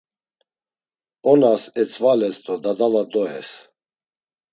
[1.31, 3.49] Onas etzvales do dadala doyes.